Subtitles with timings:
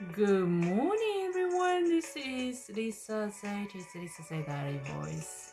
[0.00, 1.84] Good morning, everyone.
[1.84, 3.68] This is Lisa Zayt.
[3.74, 5.52] It's Lisa Zay Diary Voice.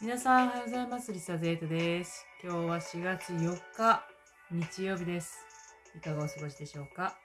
[0.00, 1.12] 皆さん、おはようございます。
[1.12, 2.24] リサゼイトです。
[2.40, 4.06] 今日は4月4日、
[4.52, 5.44] 日曜日です。
[5.96, 7.18] いかがお過ごしでしょうか、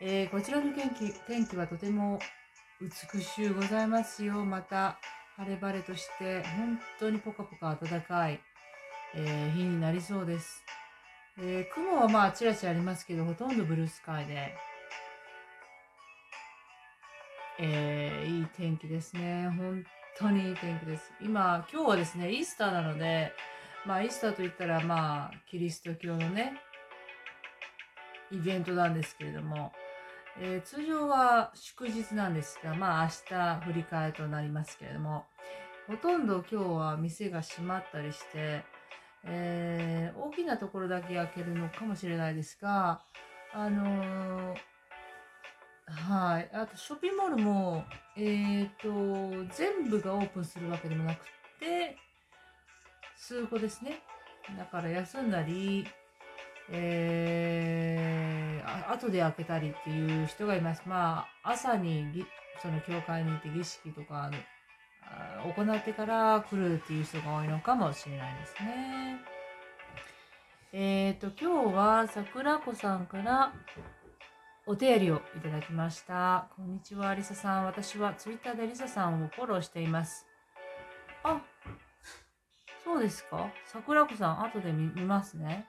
[0.00, 2.18] えーこちらの天気天気はとても
[2.80, 4.46] 美しゅうございますよ。
[4.46, 4.98] また、
[5.36, 8.40] 晴れ晴れとして、本当にポカポカ暖かい、
[9.14, 10.64] えー日になりそうです。
[11.36, 14.54] えー雲はまあちらちらありますけど、ほとんどブルースカイで、
[17.58, 19.48] えーいい天気ですね。
[19.56, 19.84] 本
[20.16, 21.12] 当にいい天気です。
[21.20, 23.32] 今、今日はですね、イースターなので、
[23.84, 26.54] まあイースターといったらまあ、キリスト教のね、
[28.30, 29.72] イベントなんですけれども、
[30.40, 35.24] えー通常は祝日なんですが、まあ明日振り替えとなりますけれども、
[35.88, 38.62] ほとんど今日は店が閉まったりして、
[39.26, 43.02] えー大きなところだけ開けるのかもしれないですが、
[43.52, 44.56] あのー
[45.86, 46.50] はい。
[46.52, 47.84] あと、ショッピングモールも、
[48.16, 48.88] えっ、と、
[49.54, 51.24] 全部がオープンするわけでもなく
[51.60, 51.96] て、
[53.16, 54.00] 数個ですね。
[54.58, 55.86] だから休んだり、
[56.70, 60.82] えー、あ後で開けたりっていう人がいます。
[60.86, 62.24] まあ、朝に
[62.62, 64.30] その教会に行って儀式とか
[65.56, 69.20] 行ってから来るっていう人が多いのかもしれないですね。
[70.72, 73.52] えっ、と、今日は桜子さんから
[74.66, 76.48] お便りをいただきました。
[76.56, 77.66] こんにちは、リサさん。
[77.66, 80.26] 私はツイッターでリサさんをフォローしています。
[81.22, 81.40] あ、
[82.82, 83.50] そうですか？
[83.66, 85.66] 桜子さん、後で見ますね。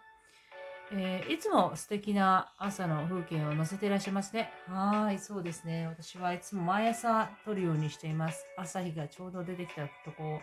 [0.91, 4.51] えーいつも素敵な朝の風景を載せていらっしゃいますね。
[4.67, 5.87] はい、そうですね。
[5.87, 8.45] 私はいつも毎朝撮るようにしています。
[8.57, 10.41] 朝日がちょうど出てきたとこ、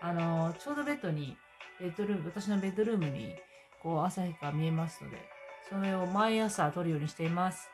[0.00, 1.36] あのーちょうどベッドに、
[1.80, 3.34] ベッドルーム、私のベッドルームに、
[3.82, 5.18] こう、朝日が見えますので、
[5.68, 7.70] それを毎朝撮るようにしています。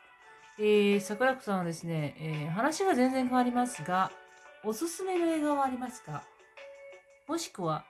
[0.58, 4.10] えー、桜子さんはですね、えー話が全然変わりますが、
[4.62, 6.22] おすすめの映画はありますか？
[7.26, 7.84] もしくは、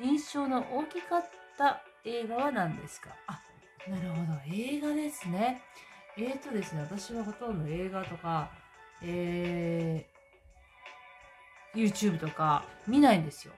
[0.00, 1.24] 印象の大きかっ
[1.56, 3.10] た映画は何ですか？
[3.28, 3.40] あ、
[3.88, 4.38] なるほど。
[4.54, 5.62] 映画ですね。
[6.16, 8.50] えーとですね、私はほとんど映画とか、
[9.02, 13.54] えー、YouTube とか見ないんですよ。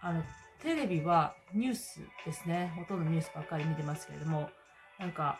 [0.00, 0.22] あの、
[0.62, 2.72] テレビはニュースですね。
[2.76, 4.50] ほとんどニュースばっかり見てますけれども、
[4.98, 5.38] なんか、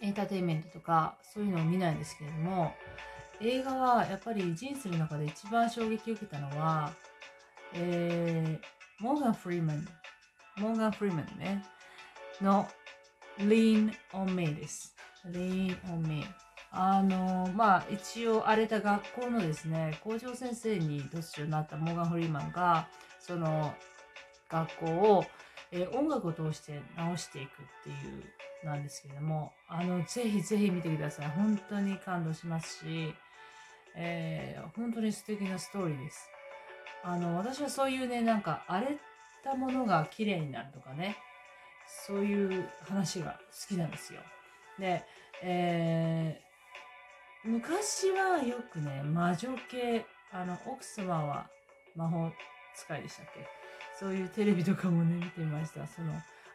[0.00, 2.74] エンターテインメントとか、そういうのを見ないんですけれども、
[3.40, 6.92] 映画はやっぱり人生の中で一番衝撃を受けたのは、
[7.74, 9.86] えー、モーガン・フリーマン、
[10.58, 11.64] モーガン・フリーマンね、
[12.40, 12.66] の
[13.40, 14.94] Lean on Me です。
[15.26, 16.24] Lean on Me。
[16.72, 23.74] あの、まあ、一応荒れた学校のですね、校長先生に突如なったモーガン・フリーマンが、その
[24.48, 25.24] 学校を、
[25.72, 27.52] えー音楽を通して直していくっ
[27.84, 31.28] ていうなんですけれども、あの、ぜひぜひ見てください。
[31.30, 33.14] 本当に感動しますし、
[33.96, 36.28] えー本当に素敵なストーリーです。
[37.02, 38.98] あの、私はそういうね、なんか荒れ
[39.42, 41.16] たものが綺麗になるとかね、
[42.06, 44.20] そういう話が好きなんですよ。
[44.78, 45.04] で、
[45.42, 46.50] えー
[47.42, 51.48] 昔はよくね、魔女系、あの、奥様は
[51.96, 52.30] 魔法
[52.74, 53.46] 使いでしたっけ？
[53.98, 55.86] そういうテレビとかもね、見てました。
[55.86, 56.12] その、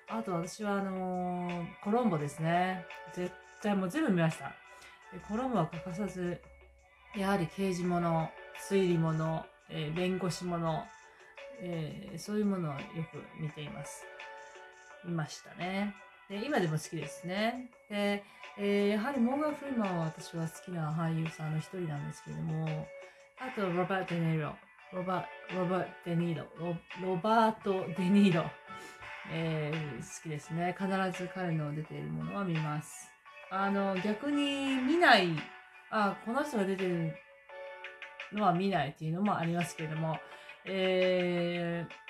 [0.08, 2.86] あと私はあのーコロンボですね。
[3.14, 3.32] 絶
[3.64, 4.50] 対もう全部見ました。
[5.12, 6.40] でコロンボは欠かさず、
[7.18, 8.30] やはり刑事もの、
[8.70, 10.86] 推理もの、えー弁護士もの、
[11.62, 12.80] えーそういうものをよ
[13.12, 14.06] く見ています。
[15.06, 15.96] 見ましたね。
[16.30, 17.70] で、今でも好きですね。
[17.90, 18.24] で、
[18.58, 22.88] えーやはりモーガン・フリーマンは私は好きな俳優さんの一人なんですけれども、
[23.40, 24.56] あと、ロバート・デ・ニーロ。
[24.94, 26.46] ロバ、ロバート・デ・ニーロ。
[26.58, 28.50] ロロバート・デ・ニーロ。
[29.32, 30.76] えー好きですね。
[30.78, 30.88] 必
[31.22, 33.12] ず彼の出ているものは見ます。
[33.52, 35.30] あの、逆に見ない、
[35.92, 37.14] あ、この人が出てる
[38.32, 40.18] のは見ないっていうのもありますけれども、
[40.66, 42.06] えー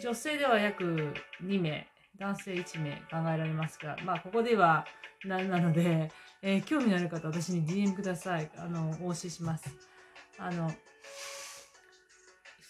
[0.00, 1.86] 女性では約2名、
[2.18, 4.86] 男性1名考えられますが、まあ、ここでは
[5.24, 6.10] ななので、
[6.42, 8.50] えー興味のある方、私に DM ください。
[8.56, 9.74] あの、お教えします。
[10.38, 10.70] あの、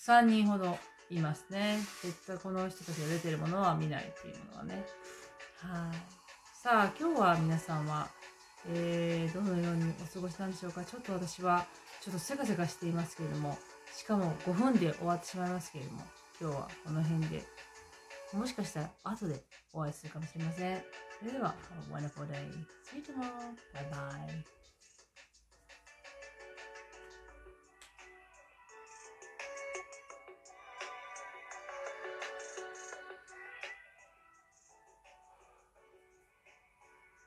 [0.06, 0.78] 3人ほど
[1.10, 1.78] いますね。
[2.02, 4.84] 絶対この人たちが出てるものは見ないっていうものはね。
[5.56, 5.96] はい。
[6.62, 8.08] さあ、今日は皆さんは、
[8.68, 10.84] えー、どのようにお過ごしなんでしょうか。
[10.84, 11.66] ちょっと私は、
[12.00, 13.58] ちょっとせかせかしていますけれども、
[13.94, 16.02] しかも5分で終わってしまいますけれども、
[16.40, 17.44] 今日はこの辺で、
[18.36, 19.42] もしかしたら後で
[19.72, 20.82] お会いするかもしれません。
[21.18, 21.54] それでは、
[21.90, 22.50] Have a wonderful day.
[22.84, 23.54] See you tomorrow.
[23.72, 24.65] Bye bye.